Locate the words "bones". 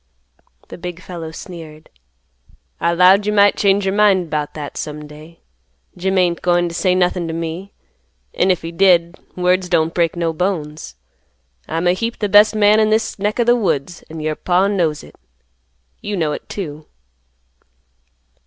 10.33-10.95